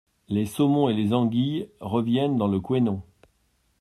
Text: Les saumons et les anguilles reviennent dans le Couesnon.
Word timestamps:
Les 0.29 0.47
saumons 0.47 0.89
et 0.89 0.95
les 0.95 1.13
anguilles 1.13 1.69
reviennent 1.79 2.35
dans 2.35 2.47
le 2.47 2.59
Couesnon. 2.59 3.03